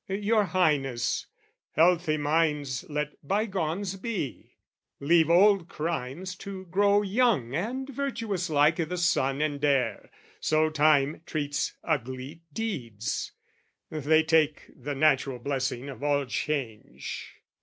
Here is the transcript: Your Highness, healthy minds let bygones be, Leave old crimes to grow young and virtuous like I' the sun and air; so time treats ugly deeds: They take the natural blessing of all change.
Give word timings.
Your 0.07 0.45
Highness, 0.45 1.27
healthy 1.73 2.17
minds 2.17 2.83
let 2.89 3.11
bygones 3.21 3.97
be, 3.97 4.55
Leave 4.99 5.29
old 5.29 5.69
crimes 5.69 6.35
to 6.37 6.65
grow 6.65 7.03
young 7.03 7.53
and 7.53 7.87
virtuous 7.87 8.49
like 8.49 8.79
I' 8.79 8.85
the 8.85 8.97
sun 8.97 9.43
and 9.43 9.63
air; 9.63 10.09
so 10.39 10.71
time 10.71 11.21
treats 11.27 11.75
ugly 11.83 12.41
deeds: 12.51 13.33
They 13.91 14.23
take 14.23 14.71
the 14.75 14.95
natural 14.95 15.37
blessing 15.37 15.87
of 15.87 16.01
all 16.01 16.25
change. 16.25 17.35